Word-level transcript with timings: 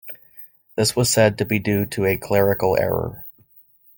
This 0.75 0.95
was 0.95 1.11
said 1.11 1.37
to 1.37 1.45
be 1.45 1.59
due 1.59 1.85
to 1.85 2.05
a 2.05 2.17
"clerical 2.17 2.75
error". 2.75 3.27